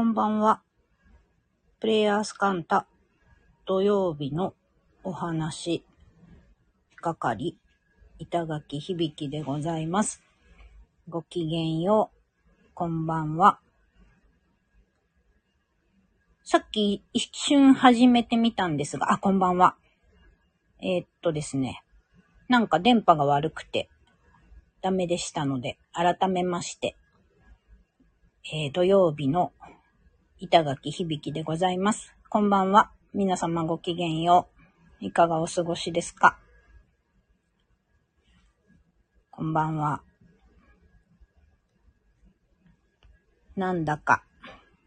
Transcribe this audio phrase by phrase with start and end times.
[0.00, 0.62] こんばんは。
[1.78, 2.86] プレイヤースカンタ
[3.66, 4.54] 土曜日の
[5.04, 5.84] お話
[7.02, 7.58] 係
[8.18, 10.22] 板垣響でございます。
[11.06, 12.70] ごきげんよう。
[12.72, 13.60] こんばんは。
[16.44, 19.76] さっき一瞬始めてみたんですが、あ、こんばんは。
[20.80, 21.82] えーっとですね。
[22.48, 23.90] なんか電波が悪くて
[24.80, 26.96] ダメでしたので、改めまして、
[28.50, 29.52] えー土曜日の
[30.42, 32.14] 板垣響でございます。
[32.30, 32.90] こんばんは。
[33.12, 34.48] 皆様ごきげんよ
[35.02, 35.04] う。
[35.04, 36.38] いかがお過ごしですか？
[39.30, 40.00] こんばんは。
[43.54, 44.24] なんだか、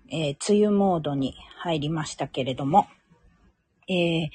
[0.09, 2.87] えー梅雨モードに入りましたけれども、
[3.87, 4.29] えー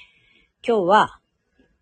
[0.64, 1.18] 今日は、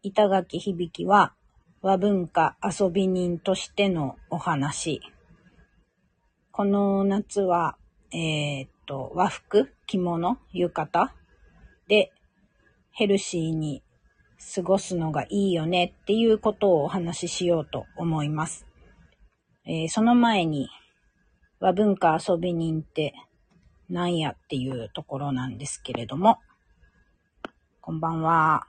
[0.03, 1.35] 板垣響は
[1.83, 5.03] 和文化遊び人としてのお話。
[6.53, 7.77] この夏は、
[8.11, 11.11] えーと、和服、着物、浴衣
[11.89, 12.13] で
[12.93, 13.83] ヘルシーに
[14.55, 18.67] 過ごすのがいいよねっていうことをお話ししようと思います。
[19.65, 20.69] えーその前に
[21.59, 23.15] 和文化遊び人って
[23.89, 26.39] なんやっていうところなんですけれども、
[27.81, 28.67] こんばんは。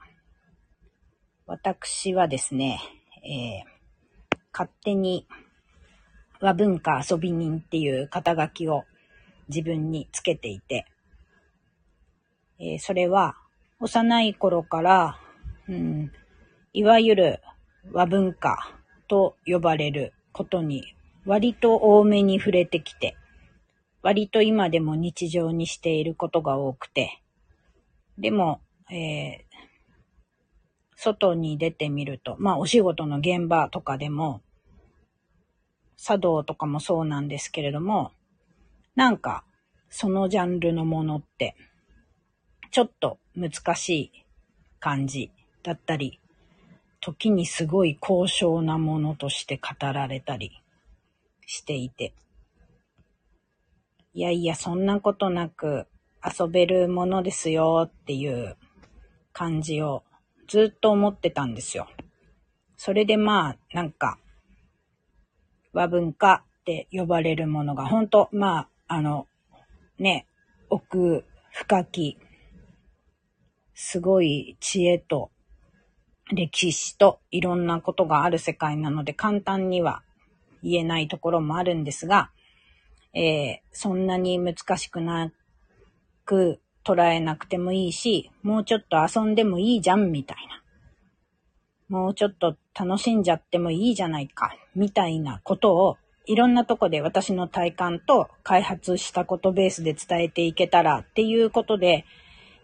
[1.46, 2.80] 私はですね、
[3.24, 3.78] えー
[4.52, 5.24] 勝手に
[6.40, 8.84] 和文化遊び人っていう肩書きを
[9.48, 10.86] 自分につけていて、
[12.58, 13.36] えーそれは
[13.80, 15.20] 幼い頃から、
[15.68, 16.10] うん、
[16.72, 17.40] いわゆる
[17.92, 18.74] 和文化
[19.06, 20.82] と呼ばれることに
[21.24, 23.16] 割と多めに触れてきて、
[24.02, 27.22] 割と今でも日常にしていることが多くて、
[28.16, 28.60] でも、
[28.90, 29.48] えー
[31.00, 34.42] 外に出てみると、まあお仕事の現場とかでも、
[35.96, 38.10] 茶道とかもそうなんですけれども、
[38.98, 39.44] なんか、
[39.88, 41.54] そのジャンルのものって、
[42.72, 44.12] ちょっと難しい
[44.80, 45.30] 感じ
[45.62, 46.18] だったり、
[46.98, 50.50] 時にすごい高尚なものとして語られたり
[51.46, 52.12] していて、
[54.14, 55.86] いやいや、そんなことなく
[56.24, 58.56] 遊べるものですよっていう
[59.32, 60.02] 感じを
[60.48, 61.86] ずっと思ってたんですよ。
[62.76, 64.18] それでまあ、なんか、
[65.72, 69.26] 和文化って呼ばれるものが、本当まあ、あの、
[69.98, 70.26] ね、
[70.70, 72.18] 奥深き、
[73.74, 75.30] すごい知恵と
[76.32, 80.02] 歴史といろんなことがある世界なので、簡単には
[80.62, 82.30] 言えないところもあるんですが、
[83.14, 85.30] えーそんなに難しくな
[86.24, 90.62] く捉えなくてもいいし、もうちょっと遊んでもいいじゃん、みたいな。
[91.88, 95.96] もうちょっと楽しんじゃってもいいじゃないか、みたいなことを、
[96.28, 102.04] いろんなとこで私の体感と開発したことベースで伝えていけたらっていうことで、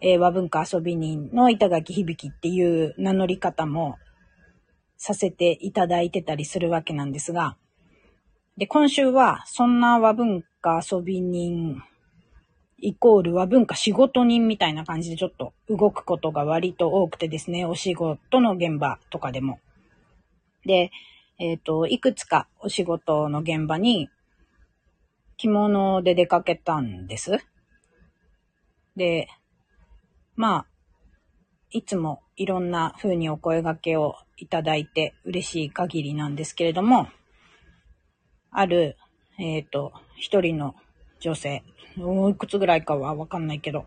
[0.01, 3.97] えー和文化遊び人の板垣響っていう名乗り方も
[4.97, 7.57] させていただいてたりするわけなんですが、
[8.55, 11.81] で、今週はそんな和文化遊び人
[12.77, 19.59] イコール和文化仕事人みたいな感じでちょっと動くことが割と多くてですね、お仕事の現場とかでも。
[20.65, 20.91] で、
[21.37, 24.09] えっ、と、いくつかお仕事の現場に
[25.37, 27.39] 着物で出かけたんです。
[28.95, 29.27] で、
[30.35, 30.65] まあ、
[31.71, 37.09] いつもいろんな風にお声掛けをいただいて嬉しい限りなんですけれども、
[38.49, 38.95] ある、
[39.37, 40.75] えっ、と、一人の
[41.19, 41.63] 女性、
[41.99, 43.85] おいくつぐらいかはわかんないけど、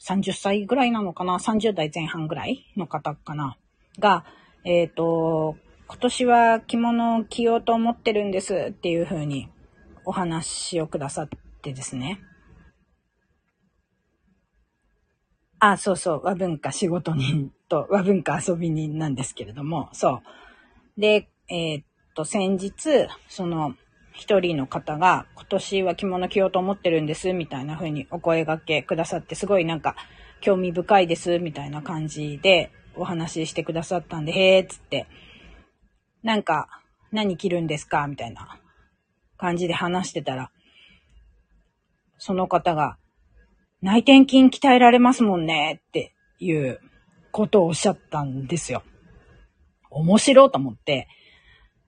[0.00, 3.56] 30歳ぐらいなのかな ?30 代前半ぐらいの方かな？
[3.98, 4.24] が、
[4.64, 5.56] えっ、と、
[5.90, 9.48] 今年は着物を着ようと思ってるんですっていう風に
[10.04, 11.28] お話をくださっ
[11.62, 12.20] てですね。
[15.58, 20.22] あ、そうそう、和文化仕事人と和文化遊び人なんですけれども、そ
[20.96, 21.00] う。
[21.00, 21.84] で、えーっ
[22.14, 23.74] と、先日、その、
[24.12, 29.96] 一人の方が、今年は着物着ようと思ってるんです、みたいな風にお声掛けくださって、すごいなんか、
[30.40, 35.08] 興味深いです、みたいな感じでお話ししてくださったんで、へーっつって、
[36.22, 36.68] なんか、
[37.12, 38.06] 何着るんですか？
[38.06, 38.60] みたいな
[39.36, 40.50] 感じで話してたら、
[42.18, 42.98] その方が、
[43.82, 46.80] 内転筋鍛えられますもんねっていう
[47.32, 48.82] ことをおっしゃったんですよ。
[49.90, 51.08] 面白いと思って、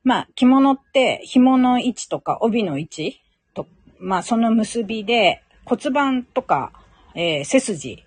[0.02, 3.20] まあ、着物って紐の位置とか帯の位置
[3.55, 3.67] と、
[4.00, 6.73] まあ、その結びで骨盤とか、
[7.14, 8.02] えー背筋、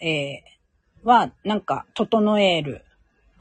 [0.00, 2.84] えーはなんか整える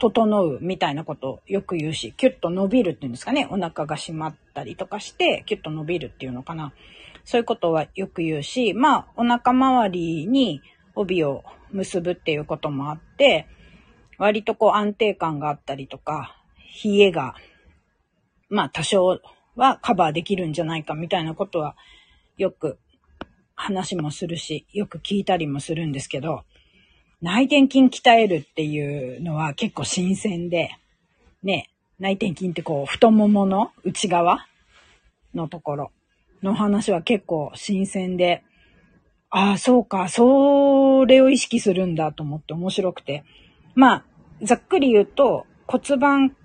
[0.03, 3.47] 整うみたいなことをよく言うし、キュッと伸びるっていうんですかね。
[3.49, 6.73] お腹が締まったりとかして、キュッと伸びるっていうのかな。
[7.23, 10.61] そういうことはよく言うし、まあ、お腹周りに
[10.93, 13.47] 帯を結ぶっていうこともあって、
[14.17, 16.35] 割とこう安定感があったりとか、
[16.83, 17.35] 冷えが、
[18.49, 19.21] まあ多少
[19.55, 21.77] はカバーできるんじゃないかみたいなことは
[22.37, 22.77] よく
[23.55, 26.43] 話もするし、よく聞いたりもするんですけど、
[27.23, 30.71] 内転筋鍛えるっていうのは結構新鮮で、
[31.41, 34.45] ね、内転筋ってこう太ももの内側
[35.33, 35.91] のところ
[36.43, 38.43] の話は結構新鮮で、
[39.29, 43.23] ああ、そうか、それを意識するんだと思って面白くて。
[43.73, 44.05] まあ、
[44.41, 46.35] ざっくり言うと骨盤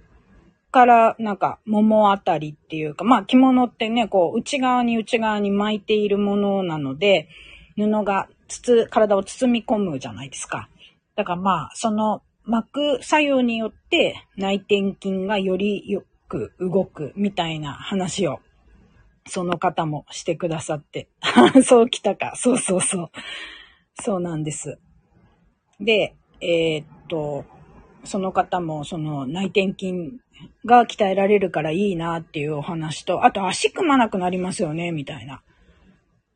[0.71, 7.29] からなんか桃あたりっていうか、まあ着物ってね、こう内側に内側に巻いているものなので、
[7.77, 10.69] 布がつつ体を包み込むじゃないですか。
[11.15, 18.41] だからまあ、その巻く作用によって内転筋がよりよく動くみたいな話を、
[19.27, 21.09] その方もしてくださって。
[21.63, 22.33] そうきたか。
[22.37, 23.11] そうそうそう。
[24.01, 24.79] そうなんです。
[25.81, 27.45] で、えー、っと、
[28.05, 30.19] その方もその内転筋
[30.65, 35.43] が鍛えられるからいいなっていうお話と、あと足組まなくなりますよね、みたいな。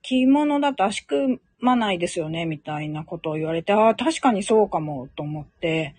[0.03, 5.95] 着物だと足組まないですよね、みたいなことを言われて、ああ、確かにそうかも、と思って、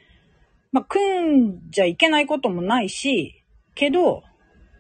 [0.72, 3.44] まあ、組んじゃいけないこともないし、
[3.76, 4.24] けど、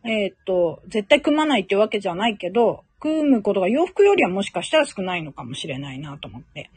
[0.03, 6.69] えー、っと、絶対組まないってわけじゃないけど、組むことが洋服よりはもしかしたら少ないのかもしれないなと思って。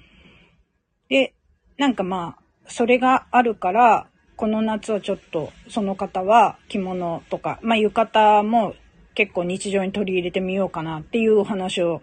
[1.08, 1.34] で、
[1.76, 8.74] なんかまあ、それがあるから、この夏はちょっとその方は着物とか、まあ浴衣も
[9.14, 12.02] 結構日常に取り入れてみようかなっていうお話を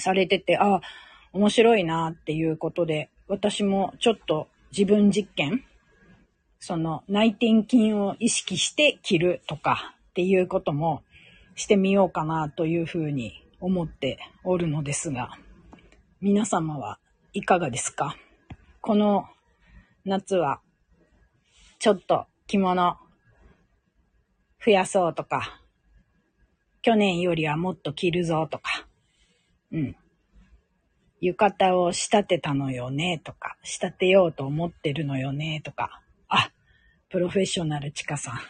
[0.00, 0.80] されてて、ああ、
[1.32, 5.64] 面白いなっていうことで、私もちょっと自分実験、
[6.58, 11.02] その内転筋を意識して着るとかっていうことも
[11.54, 15.38] してみようかなというふうに思っておるのですが、
[16.20, 16.98] 皆様は
[17.32, 18.16] いかがですか？
[18.80, 19.26] この
[20.04, 20.60] 夏は
[21.78, 22.96] ちょっと着物
[24.64, 25.62] 増やそうとか、
[26.82, 28.86] 去年よりはもっと着るぞとか、
[29.72, 29.96] うん。
[31.20, 36.50] 浴衣を仕立てたのよねとか、仕立てようと思ってるのよねとか、あ、
[37.10, 38.40] プロフェッショナルちかさん。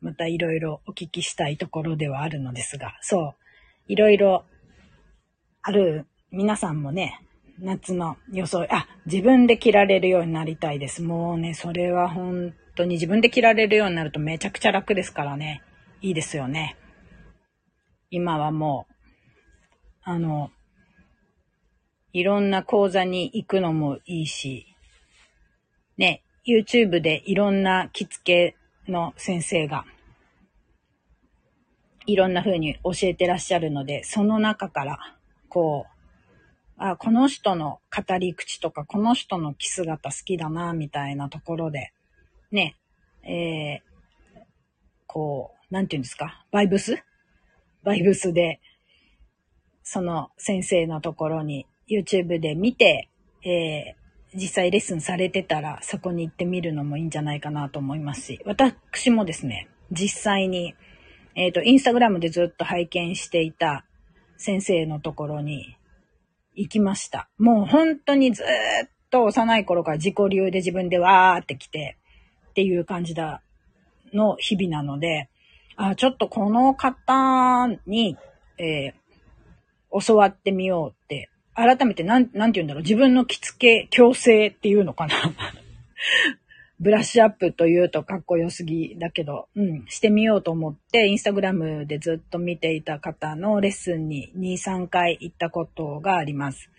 [0.00, 3.34] またいろいろお聞きしたいところではあるのですが、そ
[3.88, 4.44] う、いろいろ
[5.62, 7.20] ある皆さんもね、
[7.58, 11.02] 夏の装い、あ、自分で着られるようになりたいです。
[11.02, 15.62] もうね、それは本当に自分で着られるようになるとめちゃくちゃ楽ですからね。
[16.02, 16.76] いいですよね。
[18.10, 18.95] 今はもう、
[20.08, 20.52] あの、
[22.12, 24.68] いろんな講座に行くのもいいし、
[25.98, 28.54] ね、YouTube でいろんな着付
[28.84, 29.84] けの先生が、
[32.06, 35.16] いろんな風に教えてらっしゃるので、その中から、
[35.48, 35.90] こう、
[36.78, 41.92] あ、この人の語り口とか、この人の着姿好きだな、みたいなところで、
[42.52, 42.76] ね、
[43.24, 44.40] えー、
[45.08, 47.02] こう、なんて言うんですか、バイブス？
[47.82, 48.60] バイブスで、
[49.88, 53.08] その先生のところに YouTube で見て、
[53.44, 60.74] えー、実際レッスンされてたらそこに行ってみるのもいいんじゃないかなと思いますし、私もですね、実際に、
[61.36, 63.84] えっ、ー、と、インスタグラムでずっと拝見していた
[64.36, 65.76] 先生のところに
[66.56, 67.28] 行きました。
[67.38, 68.46] もう本当にずっ
[69.10, 71.96] と幼い頃から自己流で自分でわーって来て
[72.50, 73.40] っていう感じだ
[74.12, 75.30] の日々なので、
[75.76, 78.16] あ、ちょっとこの方に、
[78.58, 79.05] えー、
[80.06, 85.14] 教わってみようって、改めてなん、なんて言うんだろう、自分の着付け強制っていうのかな。
[86.78, 96.70] ブラッシュアップというとかっこよすぎだけど、うん、してみようと思って、インスタグラムでずっと見ていた方のレッスンに2、3回行ったことがあります。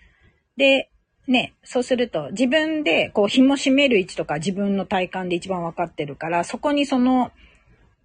[0.55, 0.91] で、
[1.27, 7.31] ね、そうすると自分でこう紐締める位置とか自分の体感で一番わかってるから、そこにその、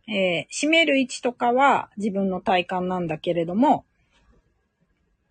[0.09, 3.85] えー、締める位置とかは自分の体感なんだけれども、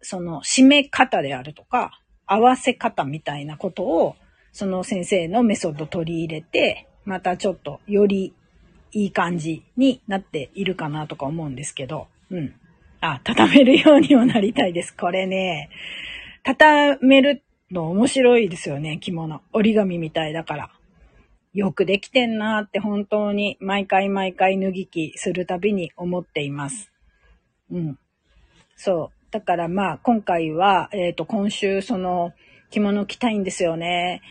[0.02, 4.16] その締め方であるとか、合わせ方みたいなことを
[4.52, 8.34] その先生のメソッド取り入れて、またちょっとより
[8.92, 12.54] いい感じになっているかなとか思うんですけど、うん。
[13.00, 14.96] あ、畳めるようにもなりたいです。
[14.96, 15.70] これね、
[16.44, 19.42] 畳めるの面白いですよね、着物。
[19.54, 20.72] 折り紙みたいだから。
[21.54, 26.92] よくできてんなって本当に毎回毎回脱ぎ着するたびに思っています。
[27.72, 28.00] うん。
[28.78, 29.21] そう。
[29.32, 32.34] だからまあ今回は、えっ、ー、と今週その
[32.70, 34.22] 着物着たいんですよね。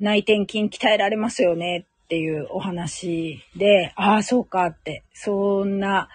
[0.00, 6.08] 内転筋鍛えられますよねっていうお話で、ああ、そうかって、そんな、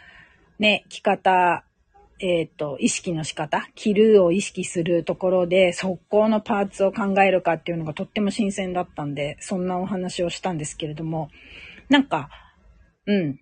[0.60, 1.64] ね、着方、
[2.20, 11.30] えっ、ー、と、意識の仕方、着るを意識するところで、速攻のパーツを考えるかっていうのがとっても新鮮だったんで、そんなお話をしたんですけれども、
[11.90, 12.30] なんか、
[13.06, 13.40] うん。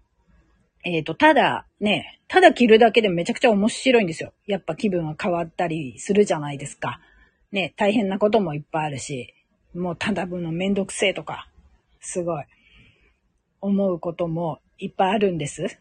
[0.84, 4.32] えっ、ー、と、ただ、ね、ただ着るだけでめちゃくちゃ面白いんですよ。
[4.48, 7.02] やっぱ気分が変わったりするじゃないですか。
[7.52, 9.34] ね、大変なこともいっぱいあるし、
[9.75, 11.50] もうただ分のめんどくせえとか、
[12.00, 12.46] すごい、
[13.60, 15.78] 思うこともいっぱいあるんです。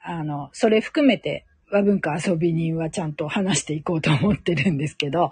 [0.00, 5.30] あの、それ含めて和文化遊び人はちゃんと話していこうと思ってるんですけど、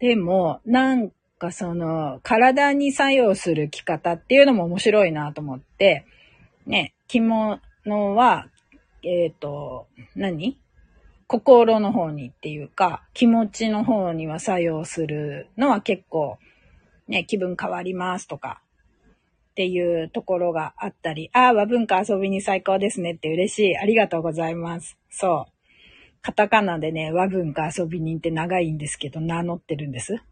[0.00, 6.04] でも、なんかその、体に作用する着方っていうのも面白いなと思って、
[6.66, 8.48] ね、着物は、
[9.02, 10.58] えっ、ー、と、何？
[11.26, 16.38] 心の方にっていうか、気持ちの方には作用するのは結構、
[17.08, 18.60] ね、気分変わりますとか、
[19.52, 23.76] っていうところがあったり、ああ、和文化遊びに最高ですねって嬉しい。
[23.76, 24.98] ありがとうございます。
[25.10, 25.52] そう。
[26.22, 30.22] カタカナでね、和文化遊び人って長いんですけど、名乗ってるんです。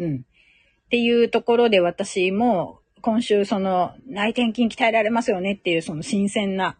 [0.00, 0.16] うん。
[0.16, 6.78] っていうところで私も、今週その内転筋鍛えられますよねっていうその新鮮な、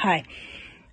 [0.00, 0.24] はい。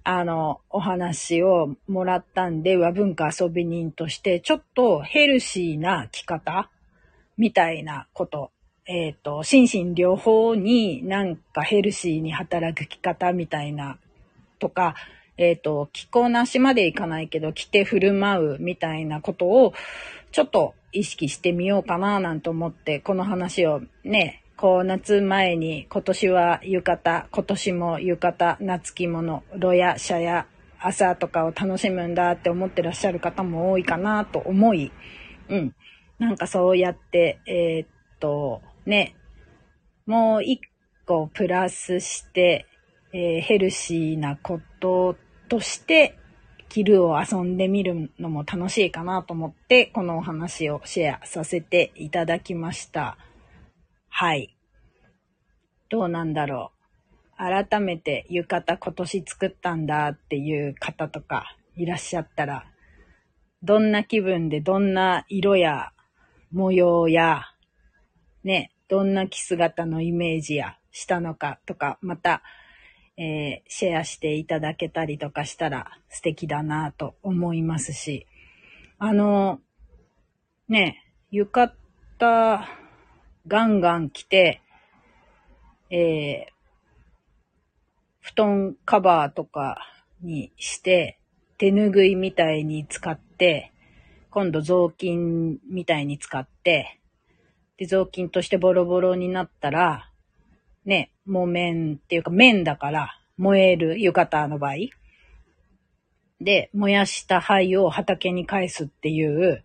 [0.04, 6.70] あの、お話をもらったんで、和文化遊び人として、ちょっとヘルシーな着方
[7.38, 8.52] みたいなこと
[8.86, 13.98] えっ、ー、と、心身両方になんかヘルシーに働く着方みたいな
[14.60, 14.96] とか、
[15.38, 19.74] えっ、ー、と、着こなしまでいかないけど、着て振る舞うみたいなことを、
[20.32, 30.48] ちょっと意識してみようかななんて思って、この話をね、こう夏前に今年は浴衣、今年も浴衣、夏着物、炉や茶や
[30.80, 34.92] 朝とかを楽しむんだって思ってらっしゃる方も多いかなと思い、
[35.50, 35.76] うん。
[36.18, 37.88] なんかそうやって、えー、っ
[38.20, 39.16] と、ね、
[40.08, 40.60] もう一
[41.06, 42.66] 個プラスして、
[43.14, 45.16] えー、ヘルシーなこと
[45.50, 46.18] として、
[46.68, 53.18] キルを遊んでみるのも楽しいかなと思って、このお話をシェアさせていただきました。
[54.20, 54.58] はい。
[55.90, 56.72] どうなんだろ
[57.34, 57.38] う。
[57.38, 62.66] 改めて浴衣今年作ったんだっていう方とかいらっしゃったら、
[63.62, 65.92] どんな気分でどんな色や
[66.52, 67.44] 模様や、
[68.44, 72.42] ね、どんな着姿のイメージやしたのかとか、また、
[73.18, 78.26] えー、シェアしていただけたりとかしたら素敵だなと思いますし、
[78.98, 79.60] あの、
[80.68, 81.72] ね、浴衣
[83.48, 84.62] ガンガン着て、
[85.90, 86.52] えー、
[88.20, 89.78] 布団カバーとか
[90.22, 91.18] にして、
[91.58, 93.72] 手ぬぐいみたいに使って、
[94.30, 97.00] 今度雑巾みたいに使って、
[97.78, 100.12] で、雑巾としてボロボロになったら、
[100.86, 104.76] ね、木綿っていうか綿だから燃える浴衣の場合。
[106.42, 109.64] で、燃やした灰を畑に返すっていう、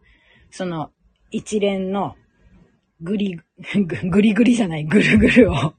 [0.50, 0.90] その
[1.32, 2.16] 一連の
[3.02, 3.40] ぐり、
[4.10, 5.74] ぐりぐりじゃない、ぐるぐるを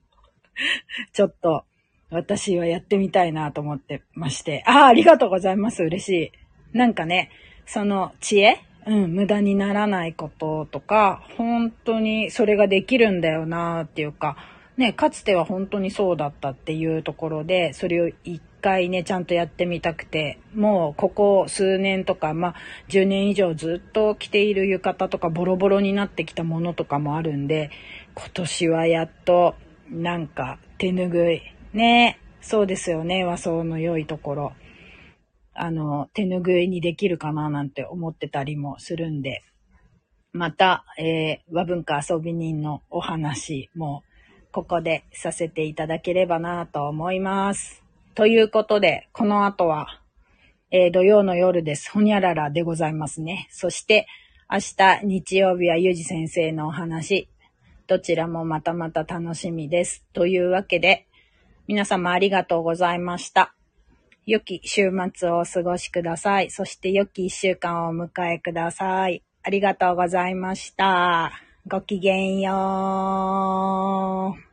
[1.13, 1.65] ちょっと
[2.09, 4.63] 私はやってみたいなと思ってまして。
[4.67, 5.83] ああ、ありがとうございます。
[5.83, 6.09] 嬉し
[6.73, 6.77] い。
[6.77, 7.31] なんかね、
[7.65, 8.61] その知恵？
[8.85, 14.35] うん、無駄にならないこととか、本当にそれができるんだよなっていうか、
[14.75, 22.55] ね、かつては本当にそうだったっていうところで、それを一回ね、ちゃんとやってみたくて、もうここ数年とか、まあ、
[22.87, 27.69] 10年以上ずっと着ている浴衣とかボロボロになってきたものとかもあるんで、
[28.15, 29.55] 今年はやっと、
[29.91, 31.41] なんか手ぬぐい。
[31.73, 34.53] ね、そうですよね、和装の良いところ。
[35.53, 39.43] あの、手ぬぐいにできるかななんて思ってたりもするんで、
[40.31, 44.03] また、えー、和文化遊び人のお話も、
[44.51, 47.82] ここでさせていただければなと思います。
[48.15, 49.87] ということで、この後は、
[50.71, 51.91] えー、土曜の夜です。
[51.91, 53.47] ほにゃららでございますね。
[53.51, 54.07] そして、
[54.51, 57.27] 明日日曜日はゆうじ先生のお話、
[57.87, 60.05] どちらもまたまた楽しみです。
[60.13, 61.07] というわけで、
[61.67, 63.55] 皆様ありがとうございました。
[64.25, 66.51] 良き週末をお過ごしください。
[66.51, 69.23] そして良き一週間をお迎えください。
[69.41, 71.31] ありがとうございました。
[71.67, 72.51] ごきげんよ
[74.37, 74.52] う。